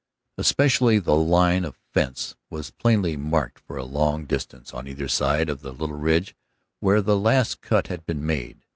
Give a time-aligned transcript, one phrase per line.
[0.39, 5.47] Especially the line of fence was plainly marked for a long distance on either side
[5.47, 6.35] of the little ridge
[6.79, 8.65] where the last cut had been made.